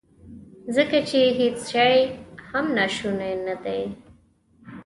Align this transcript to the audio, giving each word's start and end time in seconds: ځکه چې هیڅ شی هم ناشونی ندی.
ځکه 0.75 0.97
چې 1.09 1.19
هیڅ 1.39 1.57
شی 1.71 1.97
هم 2.49 2.65
ناشونی 2.77 3.33
ندی. 3.45 3.83